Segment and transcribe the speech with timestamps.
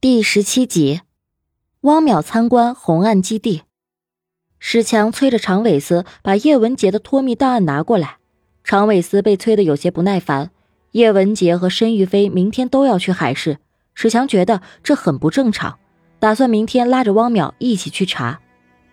[0.00, 1.00] 第十七集，
[1.80, 3.62] 汪淼参观红岸基地。
[4.60, 8.18] 史强催着常伟思把叶文洁的脱密档案拿过来。
[8.62, 10.52] 常伟思被催得有些不耐烦。
[10.92, 13.58] 叶文洁和申玉飞明天都要去海市，
[13.92, 15.80] 史强觉得这很不正常，
[16.20, 18.38] 打算明天拉着汪淼一起去查。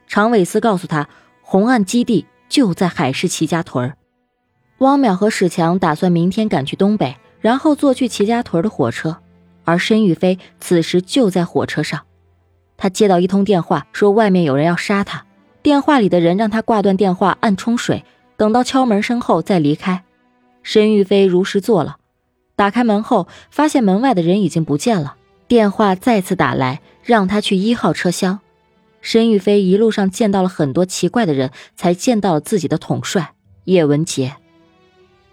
[0.07, 1.07] 常伟思告诉他，
[1.43, 3.97] 红岸基地就在海市齐家屯儿。
[4.79, 9.17] 汪淼和史强打算明天赶去东北，然后坐去齐家屯的火车。
[9.65, 12.01] 而申玉飞此时就在火车上，
[12.77, 15.25] 他接到一通电话，说外面有人要杀他。
[15.61, 18.05] 电话里的人让他挂断电话，按冲水，
[18.37, 20.03] 等到敲门声后再离开。
[20.61, 21.97] 申玉飞如实做了，
[22.55, 25.15] 打开门后发现门外的人已经不见了。
[25.47, 28.39] 电话再次打来，让他去一号车厢。
[29.01, 33.33] 申玉飞一路上见到了很多奇怪的人，才见到了自己的统帅
[33.65, 34.35] 叶文杰。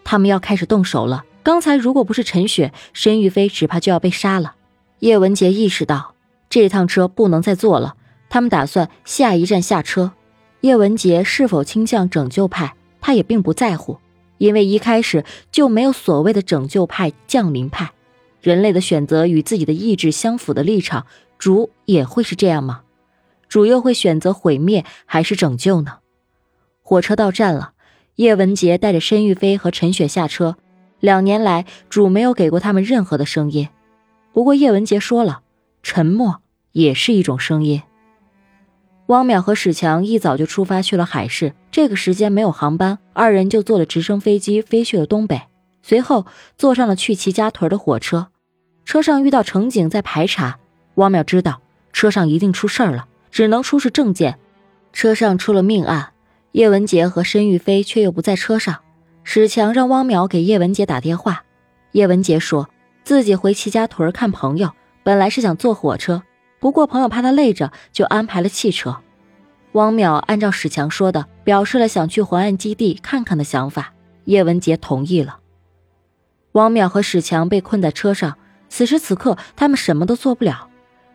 [0.05, 1.25] 他们要开始动手了。
[1.43, 4.55] 刚才如果不是陈雪，申玉飞只怕就要被杀了。
[5.01, 6.15] 叶文杰意识到
[6.49, 7.97] 这趟车不能再坐了，
[8.29, 10.13] 他们打算下一站下车。
[10.61, 13.99] 叶文杰是否倾向拯救派，他也并不在乎，
[14.39, 17.91] 因为一开始就没有所谓的拯救派、降临派。
[18.41, 21.07] 人类的选择与自己的意志相符的立场，
[21.39, 22.83] 主也会是这样吗？
[23.49, 25.99] 主又会选择毁灭还是拯救呢？
[26.81, 27.73] 火车到站了，
[28.15, 30.57] 叶文杰带着申玉飞和陈雪下车。
[31.03, 33.69] 两年来，主没有给过他们任何的声音。
[34.33, 35.41] 不过叶文杰说了，
[35.83, 37.83] 沉默也是一种声音。
[39.07, 45.43] 汪淼和史强一早就出发去了海市，这个时间没有航班，二人就坐了直升飞机飞去了东北。
[45.83, 46.25] 随后
[46.57, 48.29] 坐上了去齐家屯的火车，
[48.85, 50.61] 车上遇到乘警在排查。
[50.95, 51.61] 汪淼知道
[51.93, 54.39] 车上一定出事儿了，只能出示证件。
[54.93, 56.13] 车上出了命案，
[56.53, 58.79] 叶文杰和申玉飞却又不在车上。
[59.25, 61.45] 史强让汪淼给叶文杰打电话，
[61.93, 62.69] 叶文杰说
[63.05, 64.71] 自己回齐家屯看朋友，
[65.03, 66.23] 本来是想坐火车，
[66.61, 68.97] 不过朋友怕他累着，就安排了汽车。
[69.73, 75.39] 汪淼按照史强说的，表示了想去红岸基地看看的想法，叶文杰同意了。
[76.53, 78.37] 汪淼和史强被困在车上，
[78.69, 80.69] 此时此刻他们什么都做不了。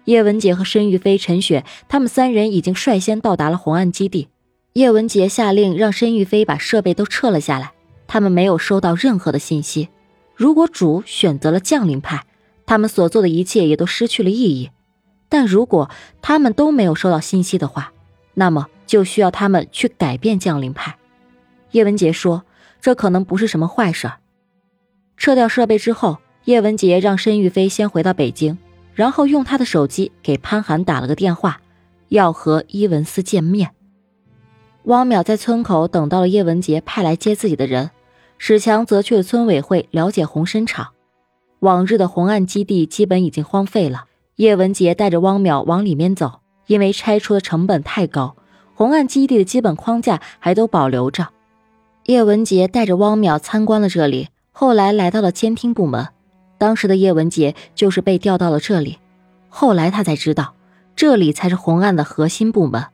[0.05, 4.29] 叶文杰和申玉飞、陈雪他们三人已经率先到达了红岸基地，
[4.73, 7.73] 叶文杰下令让申玉飞把设备都撤了下来。
[8.07, 9.90] 他们没有收到任何的信息。
[10.35, 12.25] 如果主选择了降临派，
[12.66, 14.72] 他们所做的一切也都失去了意义。
[15.29, 15.90] 但如果
[16.22, 17.91] 他们都没有收到信息的话，
[18.35, 20.97] 那么就需要他们去改变降临派。
[21.72, 22.44] 叶文杰说
[22.79, 24.09] ：“这可能不是什么坏事。”
[25.18, 28.57] 撤掉设备之后，叶文杰让申玉飞先回到北京，
[28.94, 31.59] 然后用他的手机给潘寒打了个电话，
[32.09, 33.72] 要和伊文斯见面。
[34.84, 37.89] 汪淼在村口等到了叶文杰派来接自己的人。
[38.37, 40.89] 史强则去了村委会了解红参厂，
[41.59, 44.05] 往日的红岸基地基本已经荒废了。
[44.35, 48.35] 叶文杰带着汪淼往里面走，因为拆除的成本太高，
[48.75, 51.29] 红岸基地的基本框架还都保留着。
[52.05, 56.07] 叶文杰带着汪淼参观了这里，后来来到了监听部门。
[56.59, 58.99] 当时的叶文杰就是被调到了这里，
[59.49, 60.53] 后来他才知道，
[60.95, 62.85] 这里才是红岸的核心部门。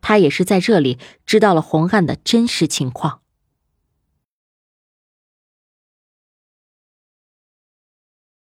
[0.00, 3.20] 他也是在这里知道了红岸的真实情况。